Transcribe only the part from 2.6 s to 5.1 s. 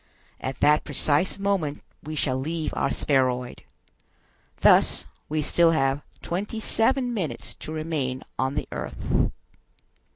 our spheroid. Thus